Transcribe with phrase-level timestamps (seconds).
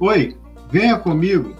[0.00, 0.36] Oi,
[0.70, 1.56] venha comigo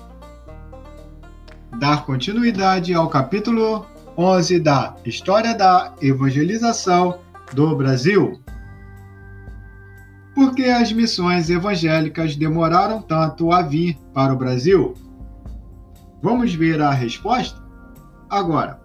[1.77, 3.85] dar continuidade ao capítulo
[4.17, 7.19] 11 da História da Evangelização
[7.53, 8.41] do Brasil.
[10.37, 14.95] Por que as missões evangélicas demoraram tanto a vir para o Brasil?
[16.23, 17.61] Vamos ver a resposta?
[18.31, 18.81] Agora,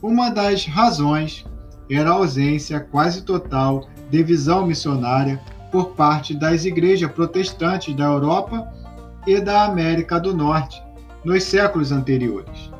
[0.00, 1.44] uma das razões
[1.90, 8.66] era a ausência quase total de visão missionária por parte das igrejas protestantes da Europa
[9.26, 10.82] e da América do Norte
[11.24, 12.70] nos séculos anteriores,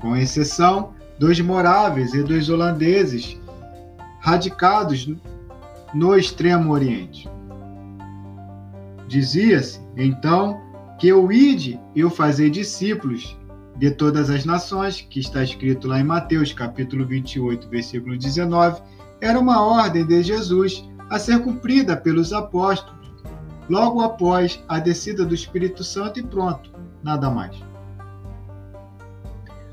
[0.00, 3.40] com exceção dos moráveis e dos holandeses
[4.20, 5.08] radicados
[5.94, 7.28] no Extremo Oriente.
[9.08, 10.60] Dizia-se, então,
[10.98, 13.36] que o ide e o fazer discípulos
[13.76, 18.80] de todas as nações, que está escrito lá em Mateus capítulo 28, versículo 19,
[19.20, 22.96] era uma ordem de Jesus a ser cumprida pelos apóstolos,
[23.68, 26.70] logo após a descida do Espírito Santo e pronto,
[27.02, 27.56] nada mais.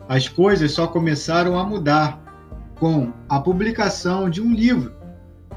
[0.07, 2.21] As coisas só começaram a mudar
[2.75, 4.93] com a publicação de um livro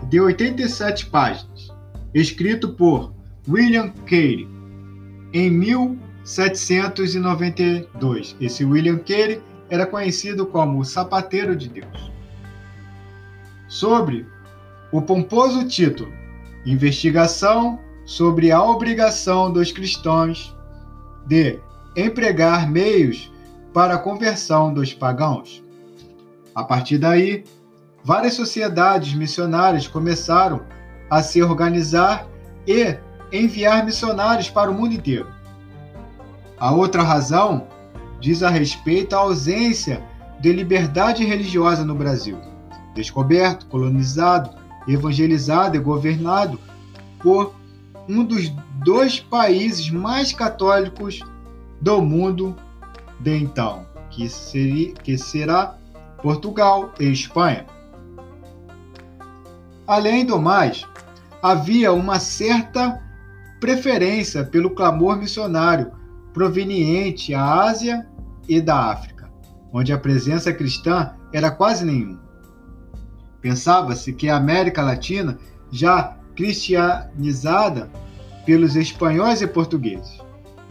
[0.09, 1.75] de 87 páginas,
[2.15, 3.13] escrito por
[3.49, 4.49] William Carey
[5.33, 8.37] em 1792.
[8.41, 12.13] Esse William Carey era conhecido como o Sapateiro de Deus.
[13.69, 14.25] Sobre
[14.93, 16.13] o pomposo título
[16.65, 20.57] Investigação sobre a obrigação dos cristãos
[21.27, 21.61] de
[21.97, 23.33] empregar meios
[23.73, 25.63] para a conversão dos pagãos.
[26.55, 27.45] A partir daí,
[28.03, 30.63] várias sociedades missionárias começaram
[31.11, 32.27] a se organizar
[32.67, 32.97] e
[33.33, 35.29] enviar missionários para o mundo inteiro.
[36.59, 37.67] A outra razão
[38.21, 40.03] diz a respeito à ausência
[40.41, 42.39] de liberdade religiosa no Brasil,
[42.95, 44.51] descoberto, colonizado,
[44.87, 46.59] evangelizado e governado
[47.23, 47.55] por
[48.09, 48.49] um dos
[48.85, 51.21] dois países mais católicos
[51.81, 52.57] do mundo
[53.19, 55.77] de então, que, seria, que será
[56.23, 57.67] Portugal e Espanha.
[59.87, 60.85] Além do mais,
[61.43, 63.03] havia uma certa
[63.61, 65.93] preferência pelo clamor missionário
[66.33, 68.07] proveniente da Ásia
[68.49, 69.31] e da África,
[69.73, 72.26] onde a presença cristã era quase nenhuma.
[73.47, 75.39] Pensava-se que a América Latina,
[75.71, 77.89] já cristianizada
[78.45, 80.21] pelos espanhóis e portugueses,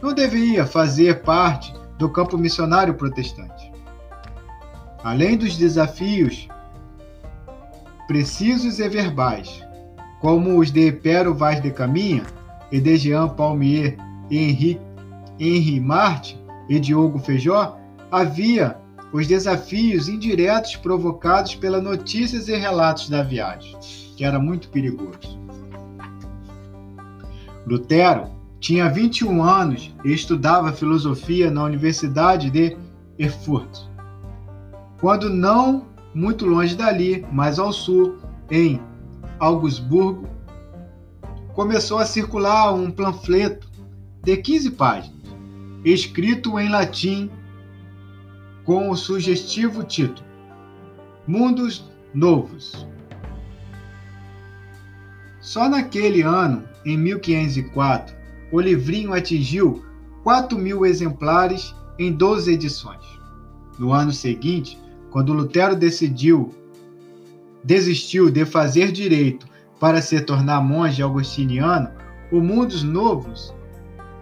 [0.02, 3.72] não deveria fazer parte do campo missionário protestante.
[5.06, 6.50] Além dos desafios
[8.08, 9.63] precisos e verbais,
[10.19, 12.24] como os de Pero Vaz de Caminha
[12.74, 13.96] e de Jean Palmier
[14.30, 14.81] Henri,
[15.40, 16.38] Henri Martin
[16.68, 17.78] e Diogo Feijó,
[18.12, 18.75] havia
[19.16, 23.74] os desafios indiretos provocados pelas notícias e relatos da viagem,
[24.18, 25.40] que era muito perigoso.
[27.66, 28.28] Lutero
[28.59, 32.78] tinha 21 anos e estudava filosofia na Universidade de
[33.18, 33.84] Erfurt.
[35.00, 38.18] Quando não muito longe dali, mais ao sul,
[38.52, 38.81] em
[39.40, 40.28] Augsburgo,
[41.54, 43.72] começou a circular um panfleto
[44.22, 45.22] de 15 páginas,
[45.86, 47.31] escrito em latim
[48.66, 50.28] com o sugestivo título
[51.28, 52.88] Mundos Novos.
[55.40, 58.16] Só naquele ano, em 1504,
[58.52, 59.86] o livrinho atingiu
[60.24, 63.06] 4 mil exemplares em 12 edições.
[63.78, 64.80] No ano seguinte,
[65.12, 66.54] quando Lutero decidiu
[67.64, 69.48] desistiu de fazer direito
[69.80, 71.90] para se tornar monge augustiniano,
[72.31, 73.54] o Mundos Novos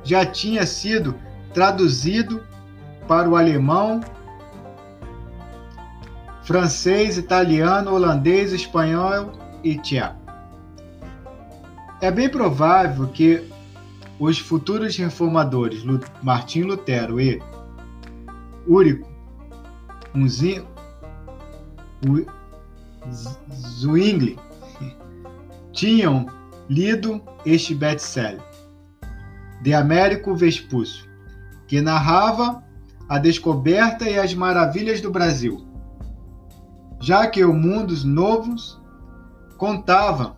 [0.04, 1.16] já tinha sido
[1.54, 2.42] traduzido
[3.08, 4.00] para o alemão,
[6.44, 9.34] francês, italiano, holandês, espanhol
[9.64, 10.22] e tcheco.
[12.02, 13.44] É bem provável que
[14.20, 15.84] os futuros reformadores
[16.22, 17.42] Martim Lutero e
[18.68, 19.08] Úrico
[23.52, 24.38] Zwingli
[25.72, 26.28] tinham
[26.70, 28.42] lido este best-seller
[29.62, 31.06] de Américo Vespúcio,
[31.68, 32.64] que narrava
[33.08, 35.66] a descoberta e as maravilhas do Brasil,
[37.04, 38.82] já que o Mundos Novos
[39.58, 40.38] contava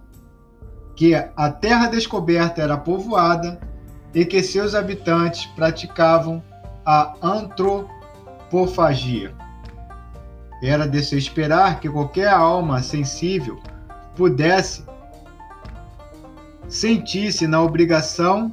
[0.95, 3.59] que a terra descoberta era povoada
[4.15, 6.44] e que seus habitantes praticavam
[6.83, 9.35] a antropofagia.
[10.63, 13.59] Era de se esperar que qualquer alma sensível
[14.15, 14.83] pudesse
[16.67, 18.51] sentir-se na obrigação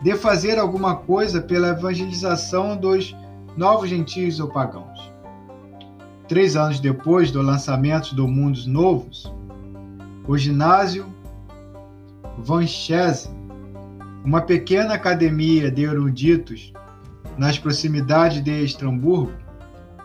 [0.00, 3.16] de fazer alguma coisa pela evangelização dos
[3.56, 4.95] novos gentios ou pagãos.
[6.28, 9.32] Três anos depois do lançamento do Mundos Novos,
[10.26, 11.06] o ginásio
[12.38, 13.28] Van Chese
[14.26, 16.72] uma pequena academia de eruditos
[17.38, 19.32] nas proximidades de Estramburgo,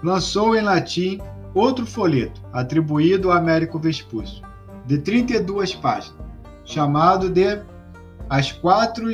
[0.03, 1.19] lançou em latim
[1.55, 4.43] outro folheto atribuído a Américo Vespúcio,
[4.85, 6.23] de 32 páginas,
[6.63, 7.63] chamado de
[8.29, 9.11] As Quatro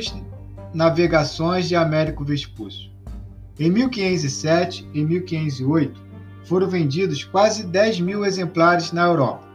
[0.74, 2.90] Navegações de Américo Vespúcio.
[3.58, 6.07] Em 1507 e 1508
[6.48, 9.46] foram vendidos quase 10 mil exemplares na Europa.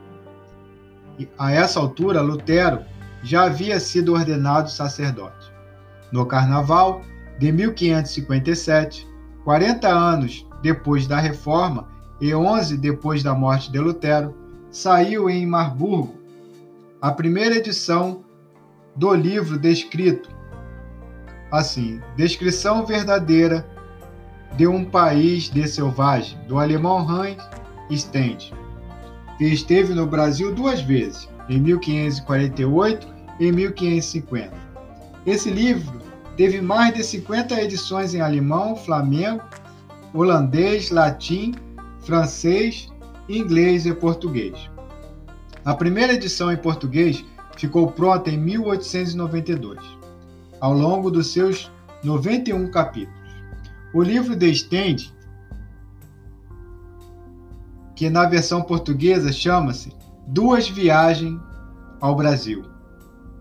[1.17, 2.81] E, a essa altura, Lutero
[3.23, 5.51] já havia sido ordenado sacerdote.
[6.11, 7.01] No Carnaval
[7.39, 9.07] de 1557,
[9.43, 11.87] 40 anos depois da Reforma
[12.21, 14.35] e 11 depois da morte de Lutero,
[14.71, 16.15] saiu em Marburgo
[17.01, 18.23] a primeira edição
[18.95, 20.29] do livro descrito
[21.53, 23.65] assim: Descrição verdadeira
[24.55, 27.37] de um país de selvagem, do alemão Hans
[27.91, 28.53] Stend,
[29.37, 33.07] que esteve no Brasil duas vezes, em 1548
[33.39, 34.51] e 1550.
[35.25, 35.99] Esse livro
[36.37, 39.43] teve mais de 50 edições em alemão, flamengo,
[40.13, 41.53] holandês, latim,
[42.01, 42.91] francês,
[43.27, 44.69] inglês e português.
[45.65, 47.25] A primeira edição em português
[47.57, 49.79] ficou pronta em 1892,
[50.59, 51.71] ao longo dos seus
[52.03, 53.22] 91 capítulos.
[53.93, 55.13] O livro de Stend,
[57.95, 59.93] que na versão portuguesa chama-se
[60.25, 61.39] Duas Viagens
[62.01, 62.63] ao Brasil,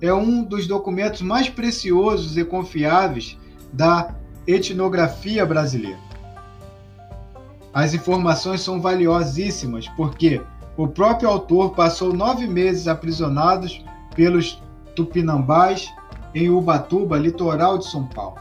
[0.03, 3.39] é um dos documentos mais preciosos e confiáveis
[3.73, 4.15] da
[4.47, 5.99] etnografia brasileira.
[7.73, 10.43] As informações são valiosíssimas porque
[10.77, 13.83] o próprio autor passou nove meses aprisionados
[14.15, 14.63] pelos
[14.95, 15.91] tupinambás
[16.35, 18.37] em Ubatuba, litoral de São Paulo,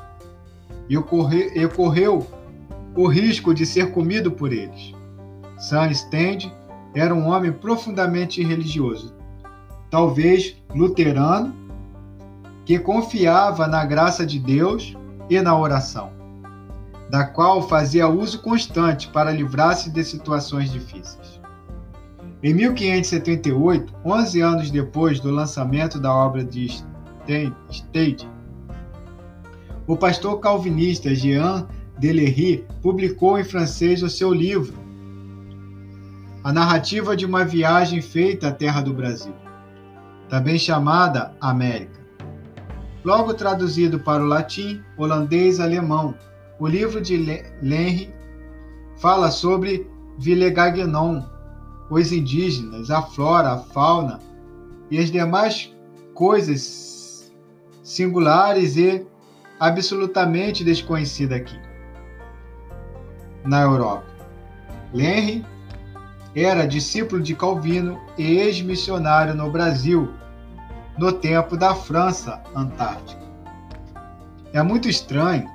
[0.92, 2.28] e ocorreu
[2.98, 4.94] o risco de ser comido por eles.
[5.58, 6.54] Sam Stend
[6.94, 9.16] era um homem profundamente religioso,
[9.90, 11.56] talvez luterano,
[12.66, 14.94] que confiava na graça de Deus
[15.30, 16.12] e na oração,
[17.10, 21.40] da qual fazia uso constante para livrar-se de situações difíceis.
[22.44, 26.68] Em 1578, 11 anos depois do lançamento da obra de
[27.70, 28.30] Stade,
[29.92, 31.68] o pastor calvinista Jean
[32.00, 34.74] Delery publicou em francês o seu livro
[36.46, 39.34] A Narrativa de uma Viagem Feita à Terra do Brasil
[40.30, 42.00] também chamada América.
[43.04, 46.16] Logo traduzido para o latim, holandês e alemão,
[46.58, 47.18] o livro de
[47.62, 48.14] Lenry
[48.96, 49.86] fala sobre
[50.18, 51.22] Villegagnon,
[51.90, 54.20] os indígenas, a flora, a fauna
[54.90, 55.70] e as demais
[56.14, 57.30] coisas
[57.84, 59.06] singulares e
[59.62, 61.60] absolutamente desconhecidas aqui
[63.46, 64.08] na Europa.
[64.92, 65.46] Lenry
[66.36, 70.10] era discípulo de Calvino e ex-missionário no Brasil
[70.98, 73.22] no tempo da França Antártica.
[74.52, 75.48] É muito estranho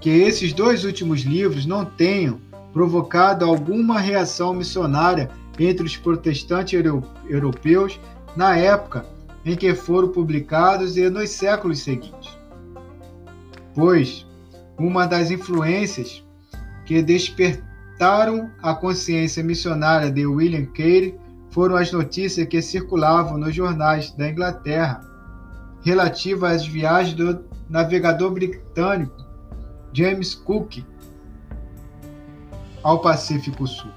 [0.00, 2.40] que esses dois últimos livros não tenham
[2.72, 6.80] provocado alguma reação missionária entre os protestantes
[7.28, 8.00] europeus
[8.34, 9.04] na época
[9.44, 12.23] em que foram publicados e nos séculos seguintes.
[13.74, 14.26] Pois
[14.78, 16.22] uma das influências
[16.84, 21.18] que despertaram a consciência missionária de William Carey
[21.50, 25.00] foram as notícias que circulavam nos jornais da Inglaterra
[25.82, 29.14] relativas às viagens do navegador britânico
[29.92, 30.84] James Cook
[32.82, 33.90] ao Pacífico Sul.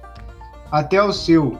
[0.71, 1.57] até o seu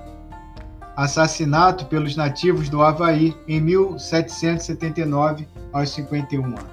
[0.97, 6.65] assassinato pelos nativos do Havaí em 1779, aos 51 anos.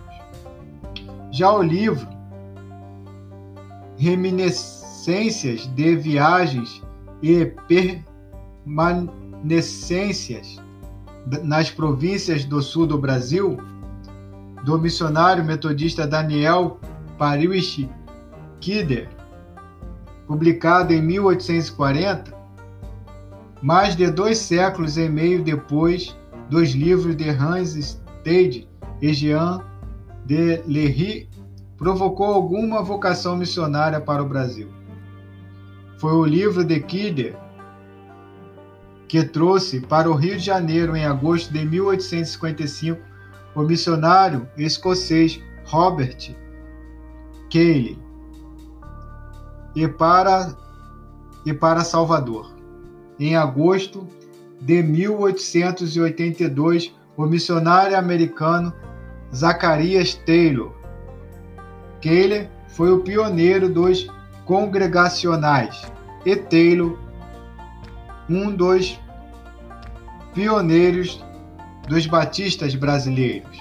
[1.30, 2.08] Já o livro
[3.98, 6.82] reminiscências de viagens
[7.22, 7.52] e
[8.64, 10.56] permanências
[11.42, 13.58] nas províncias do sul do Brasil,
[14.64, 16.80] do missionário metodista Daniel
[17.18, 17.86] Parish
[18.60, 19.10] Kidder,
[20.26, 22.43] publicado em 1840,
[23.64, 26.14] mais de dois séculos e meio depois
[26.50, 28.68] dos livros de Hans Stade
[29.00, 29.64] e Jean
[30.26, 31.30] de Lery
[31.78, 34.68] provocou alguma vocação missionária para o Brasil.
[35.96, 37.38] Foi o livro de Kidder
[39.08, 43.00] que trouxe para o Rio de Janeiro, em agosto de 1855,
[43.54, 46.36] o missionário escocês Robert
[47.50, 47.98] Cayley
[49.74, 50.54] e para,
[51.46, 52.53] e para Salvador.
[53.18, 54.06] Em agosto
[54.60, 58.72] de 1882, o missionário americano
[59.32, 60.74] Zacarias Taylor
[62.04, 64.06] Keller foi o pioneiro dos
[64.44, 65.90] congregacionais
[66.26, 66.98] e Taylor,
[68.28, 69.00] um dos
[70.34, 71.24] pioneiros
[71.88, 73.58] dos batistas brasileiros.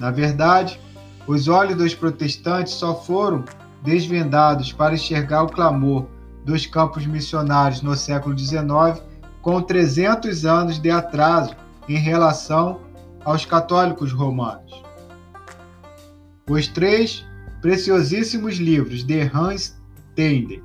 [0.00, 0.80] Na verdade,
[1.26, 3.44] os olhos dos protestantes só foram
[3.82, 6.06] desvendados para enxergar o clamor
[6.48, 9.02] dos campos missionários no século XIX,
[9.42, 11.54] com 300 anos de atraso
[11.86, 12.80] em relação
[13.22, 14.82] aos católicos romanos.
[16.48, 17.22] Os três
[17.60, 19.78] preciosíssimos livros de Hans
[20.14, 20.62] Tender,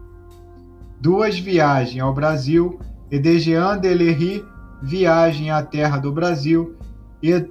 [1.02, 2.80] Duas Viagens ao Brasil
[3.12, 4.46] e de Jean Delery,
[4.82, 6.78] Viagem à Terra do Brasil,
[7.22, 7.46] e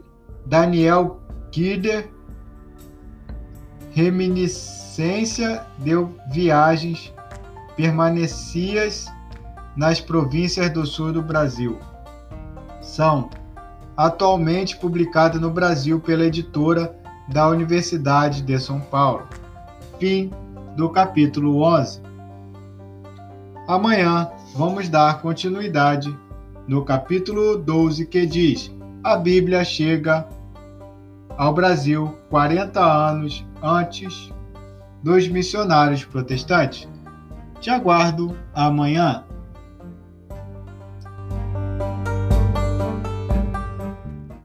[0.46, 1.20] Daniel
[1.50, 2.10] Kider,
[3.92, 5.92] Reminiscência de
[6.32, 7.12] Viagens
[7.76, 9.06] Permanecias
[9.76, 11.78] nas Províncias do Sul do Brasil.
[12.80, 13.30] São
[13.96, 16.94] atualmente publicados no Brasil pela editora
[17.28, 19.26] da Universidade de São Paulo.
[19.98, 20.30] Fim
[20.76, 22.00] do capítulo 11.
[23.68, 26.16] Amanhã vamos dar continuidade
[26.66, 30.26] no capítulo 12 que diz: A Bíblia chega
[31.36, 34.32] ao Brasil 40 anos antes
[35.02, 36.88] dos missionários protestantes.
[37.62, 39.24] Te aguardo amanhã.